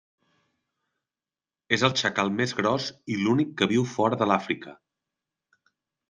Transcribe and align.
És 1.77 1.83
el 1.89 1.93
xacal 2.01 2.31
més 2.37 2.53
gros 2.61 2.87
i 3.15 3.17
l'únic 3.25 3.51
que 3.59 3.67
viu 3.73 3.85
fora 3.91 4.19
de 4.23 4.29
l'Àfrica. 4.31 4.73